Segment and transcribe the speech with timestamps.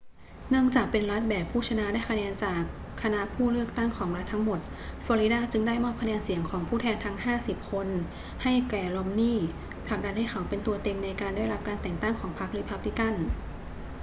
[0.49, 2.61] เนื่องจากเป็นรัฐแบบผู้ชนะได้คะแนนจาก
[3.01, 4.59] คณะผู้เลือกตั้งของรัฐทั้งหมด
[5.05, 7.87] ฟลอริดาจึงได้มอบคะแนนเสียงของผู้แทนทั้งห้าสิบคน
[8.43, 9.45] ให้แก่รอมนีย์
[9.87, 13.13] ผลักดันให้เขาเป็นตัวเต็งในการได้รับแต่งตั้งของพรรครีพับลิกัน